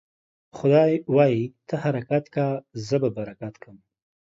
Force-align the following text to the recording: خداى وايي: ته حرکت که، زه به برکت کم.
خداى 0.57 0.93
وايي: 1.15 1.43
ته 1.67 1.75
حرکت 1.83 2.23
که، 2.33 2.45
زه 2.87 2.97
به 3.01 3.09
برکت 3.17 3.55
کم. 3.63 3.77